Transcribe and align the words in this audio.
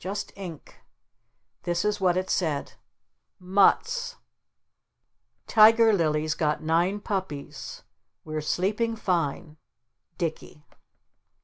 Just 0.03 0.33
ink. 0.35 0.79
This 1.61 1.85
is 1.85 2.01
what 2.01 2.17
it 2.17 2.27
said: 2.27 2.73
"Mutts: 3.37 4.15
Tiger 5.45 5.93
Lily's 5.93 6.33
got 6.33 6.63
nine 6.63 6.99
puppies. 6.99 7.83
We're 8.25 8.41
sleeping 8.41 8.95
fine. 8.95 9.57
Dicky." 10.17 10.65